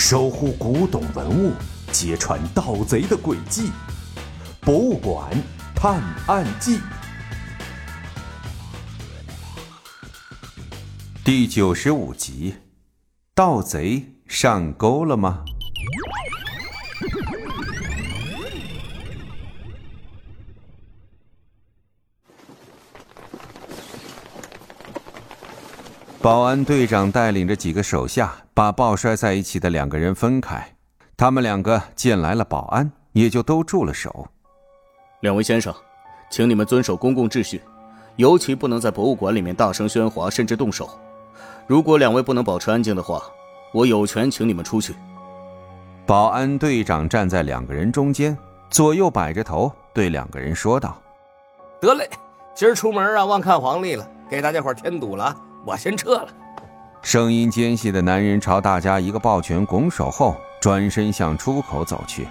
[0.00, 1.52] 守护古董文物，
[1.90, 3.66] 揭穿盗贼的诡计，
[4.60, 5.28] 《博物馆
[5.74, 6.76] 探案记》
[11.24, 12.54] 第九十五集：
[13.34, 15.44] 盗贼上钩了吗？
[26.20, 30.74] 保安队长带领着几个手下，把抱摔在一起的两个人分开。
[31.16, 34.26] 他们两个见来了保安，也就都住了手。
[35.20, 35.72] 两位先生，
[36.28, 37.62] 请你们遵守公共秩序，
[38.16, 40.90] 尤其不能在博物馆里面大声喧哗，甚至动手。
[41.68, 43.22] 如果两位不能保持安静的话，
[43.72, 44.96] 我有权请你们出去。
[46.04, 48.36] 保安队长站在两个人中间，
[48.70, 51.00] 左右摆着头，对两个人说道
[51.80, 52.10] ：“得嘞，
[52.56, 55.36] 今儿出门啊，忘看黄历了，给大家伙添堵了。”
[55.68, 56.28] 我先撤了。
[57.02, 62.26] 声音尖细的男人朝大家一个抱拳拱手后，转身向出口走去。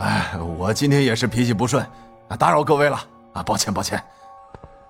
[0.00, 1.86] 哎，我今天也是脾气不顺，
[2.36, 2.98] 打扰各位了
[3.34, 4.02] 啊，抱歉抱歉。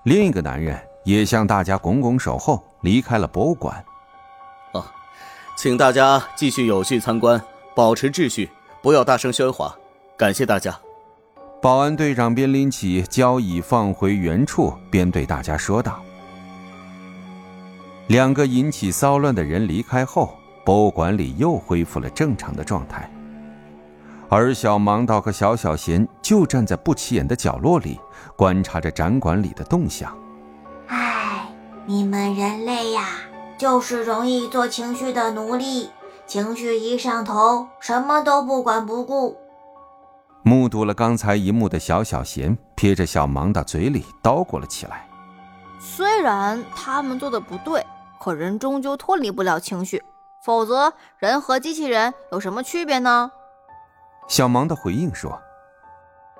[0.05, 3.77] 另一个男人也向大家拱拱手后离开了博物馆。
[4.73, 4.91] 啊，
[5.55, 7.39] 请大家继续有序参观，
[7.77, 8.49] 保持秩序，
[8.81, 9.77] 不要大声喧哗，
[10.17, 10.75] 感谢大家。
[11.61, 16.01] 保安队长边拎起交椅放回原处，边对大家说道。
[18.11, 23.09] 两个引起骚乱的人离开后，博物馆里又恢复了正常的状态。
[24.29, 28.01] 而小盲道和小小贤就站在不起眼的角落里，
[28.35, 30.13] 观察着展馆里的动向。
[30.89, 31.47] 唉，
[31.87, 33.07] 你们人类呀，
[33.57, 35.91] 就是容易做情绪的奴隶，
[36.27, 39.37] 情绪一上头，什么都不管不顾。
[40.43, 45.09] 目睹了刚才一幕的小小贤，撇着小盲道嘴里叨咕了起来
[45.79, 47.81] ：“虽然他们做的不对。”
[48.21, 50.05] 可人终究脱离不了情绪，
[50.45, 53.33] 否则人和机器人有什么区别呢？
[54.29, 55.41] 小芒的回应说：“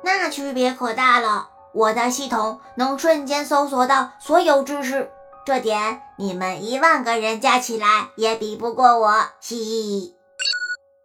[0.05, 5.11] 那区别可大了，我的系统能瞬间搜索到所有知识，
[5.47, 10.15] 这点你们一万个人加起来也比不过我。”嘻嘻。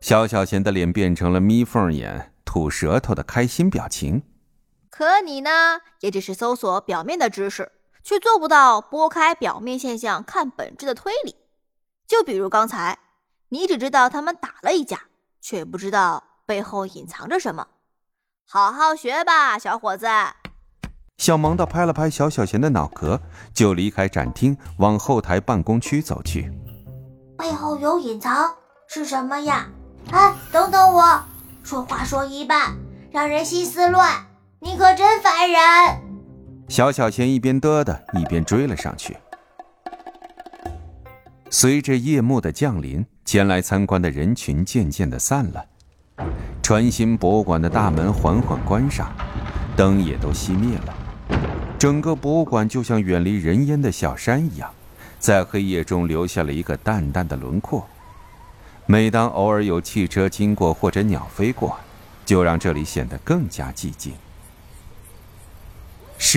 [0.01, 4.23] 小小贤的脸变成了眯缝眼、吐舌头的开心表情。
[4.89, 7.71] 可你呢，也只是搜索表面的知识。
[8.05, 11.35] 却做不到拨开表面现象看本质的推理。
[12.07, 12.99] 就比如刚才，
[13.49, 15.01] 你只知道他们打了一架，
[15.41, 17.67] 却不知道背后隐藏着什么。
[18.47, 20.05] 好好学吧，小伙子。
[21.17, 23.19] 小盲道拍了拍小小贤的脑壳，
[23.53, 26.53] 就离开展厅，往后台办公区走去。
[27.37, 28.55] 背后有隐藏
[28.87, 29.67] 是什么呀？
[30.11, 31.23] 哎，等等我，
[31.63, 32.77] 说话说一半，
[33.11, 34.27] 让人心思乱。
[34.59, 36.04] 你可真烦人。
[36.67, 39.15] 小小贤一边嘚的，一边追了上去。
[41.49, 45.63] 随着夜幕的降临，前来参观的人群渐渐的散了，
[46.61, 49.13] 传新博物馆的大门缓缓关上，
[49.77, 50.93] 灯也都熄灭了。
[51.77, 54.69] 整个博物馆就像远离人烟的小山一样，
[55.19, 57.87] 在黑夜中留下了一个淡淡的轮廓。
[58.87, 61.77] 每当偶尔有汽车经过或者鸟飞过，
[62.25, 64.13] 就让这里显得更加寂静。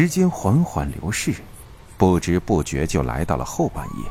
[0.00, 1.34] 时间缓缓流逝，
[1.96, 4.04] 不知不觉就来到了后半夜，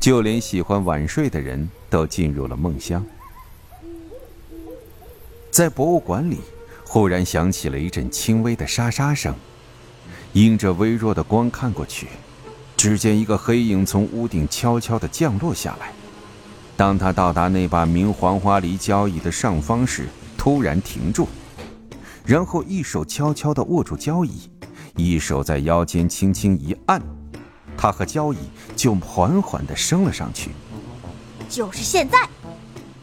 [0.00, 3.06] 就连喜欢晚睡的人都进入了梦乡。
[5.52, 6.38] 在博物馆里，
[6.84, 9.32] 忽然响起了一阵轻微的沙沙声，
[10.32, 12.08] 迎着微弱的光看过去，
[12.76, 15.92] 只见一个黑影从屋顶悄悄地降落下来。
[16.76, 21.28] 当他到达那把明黄花梨交椅的上方时，突然停住，
[22.26, 24.50] 然后一手悄悄地握住交椅。
[24.98, 27.00] 一手在腰间轻轻一按，
[27.76, 28.38] 他和交椅
[28.74, 30.50] 就缓缓地升了上去。
[31.48, 32.18] 就是现在！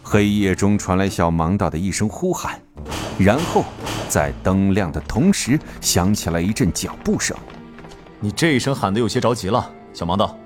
[0.03, 2.61] 黑夜中传来小盲道的一声呼喊，
[3.17, 3.63] 然后
[4.09, 7.35] 在灯亮的同时响起来一阵脚步声。
[8.19, 10.38] 你这一声喊得有些着急了，小盲道，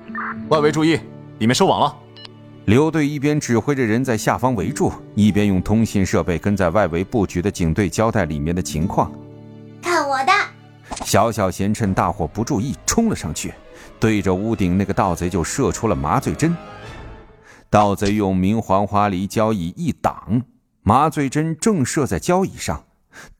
[0.50, 1.00] 外围注意，
[1.40, 1.96] 里面收网了。
[2.66, 9.12] 刘队一边指挥着人在下方围住，一边用通信设备跟在外围布局的警队交代里面的情况。
[9.82, 10.32] 看我的！
[11.10, 13.52] 小小贤趁大伙不注意，冲了上去，
[14.00, 16.56] 对着屋顶那个盗贼就射出了麻醉针。
[17.68, 20.44] 盗贼用明黄花梨交椅一挡，
[20.84, 22.84] 麻醉针正射在交椅上，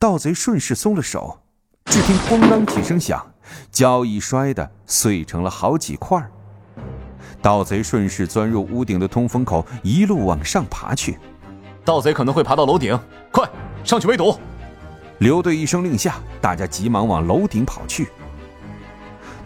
[0.00, 1.42] 盗贼顺势松了手，
[1.84, 3.24] 只听咣当几声响，
[3.70, 6.20] 交椅摔得碎成了好几块。
[7.40, 11.20] 盗贼顺势钻入屋顶的通风口，一路往上爬去。
[11.84, 12.98] 盗贼可能会爬到楼顶，
[13.30, 13.48] 快
[13.84, 14.36] 上去围堵！
[15.20, 18.08] 刘队一声令下，大家急忙往楼顶跑去。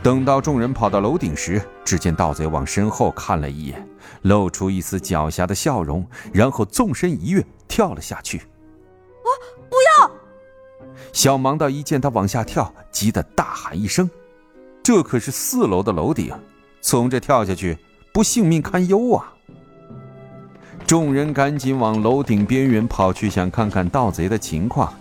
[0.05, 3.85] 等到众人跑到楼顶时，只见盗贼往身后看了一眼，
[4.23, 8.38] 露出一丝狡黠的笑容，然后纵身一跃，跳了下去。
[8.38, 9.29] 啊！
[9.69, 10.11] 不要！
[11.12, 14.09] 小盲道一见他往下跳，急得大喊一声
[14.81, 16.32] ：“这可是四楼的楼顶，
[16.82, 17.77] 从这跳下去，
[18.12, 19.35] 不性命堪忧啊！”
[20.87, 24.94] 众人赶紧往楼顶边缘跑去，想看看盗贼的情况。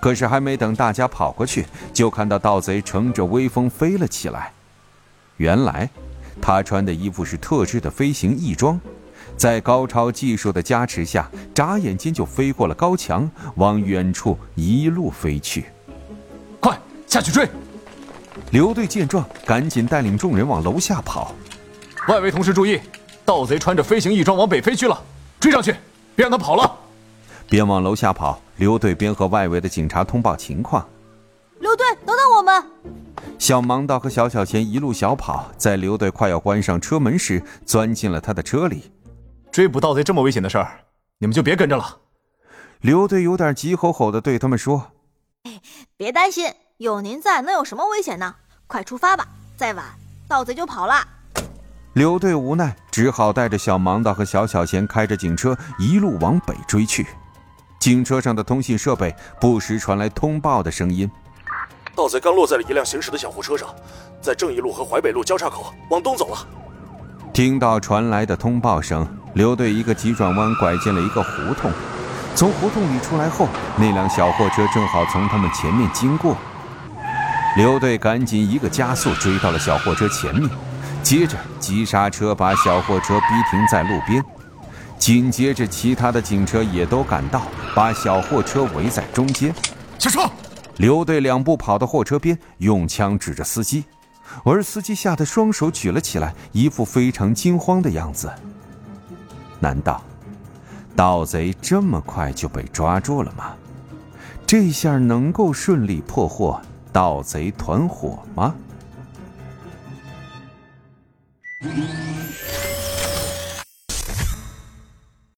[0.00, 4.52] 可是还没等大家跑过去，就看到盗贼乘着微风飞了起来。
[5.36, 5.88] 原来，
[6.40, 8.80] 他穿的衣服是特制的飞行翼装，
[9.36, 15.66] 在高超技术的加持下，眨眼间就飞过了高墙，往远处一路飞去。
[16.58, 17.48] 快下去追！
[18.52, 21.34] 刘队见状，赶紧带领众人往楼下跑。
[22.08, 22.80] 外围同事注意，
[23.24, 24.98] 盗贼穿着飞行翼装往北飞去了，
[25.38, 25.74] 追上去，
[26.14, 26.79] 别让他跑了。
[27.50, 30.88] 边往楼下跑，刘队边和外围的警察通报情况。
[31.58, 32.64] 刘队，等等我们！
[33.40, 38.92] 小盲道和小小贤一路小跑，在刘队快要关上车门时，钻进了他的车里。
[39.50, 40.82] 追捕盗贼这么危险的事儿，
[41.18, 41.98] 你们就别跟着了。
[42.82, 44.92] 刘队有点急吼吼的对他们说
[45.98, 48.32] ：“别担心，有您在，能有什么危险呢？
[48.68, 49.26] 快出发吧，
[49.56, 49.84] 再晚
[50.28, 50.94] 盗贼就跑了。”
[51.94, 57.04] 刘队无奈，只好带着小盲道和小小贤开着警车一路往北追去。
[57.80, 61.10] 警车上的通信设备不时传来通报的声音：
[61.96, 63.74] 盗贼刚落在了一辆行驶的小货车上，
[64.20, 66.46] 在正义路和淮北路交叉口往东走了。
[67.32, 71.72] 听到传来的通报声，刘队一个急转弯拐进了一个胡同。
[72.34, 73.48] 从胡同里出来后，
[73.78, 76.36] 那辆小货车正好从他们前面经过。
[77.56, 80.50] 刘队赶紧一个加速追到了小货车前面，
[81.02, 84.22] 接着急刹车把小货车逼停在路边。
[84.98, 87.40] 紧接着，其他的警车也都赶到，
[87.74, 89.54] 把小货车围在中间。
[89.98, 90.20] 下车！
[90.76, 93.84] 刘队两步跑到货车边，用枪指着司机，
[94.44, 98.32] 而司机吓得双手举了起来，一副非常惊慌的样子。
[99.58, 100.02] 难道
[100.96, 103.54] 盗贼这么快就被抓住了吗？
[104.46, 108.54] 这下能够顺利破获盗贼团伙吗？